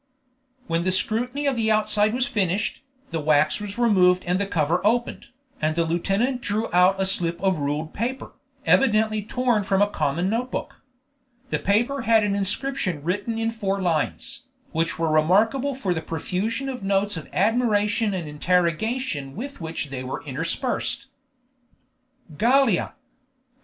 [0.65, 4.81] When the scrutiny of the outside was finished, the wax was removed and the cover
[4.83, 5.27] opened,
[5.61, 8.31] and the lieutenant drew out a slip of ruled paper,
[8.65, 10.83] evidently torn from a common note book.
[11.51, 16.67] The paper had an inscription written in four lines, which were remarkable for the profusion
[16.67, 21.05] of notes of admiration and interrogation with which they were interspersed:
[22.39, 22.95] "Gallia???